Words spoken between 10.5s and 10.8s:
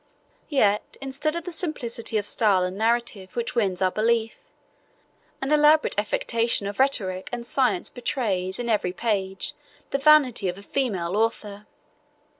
a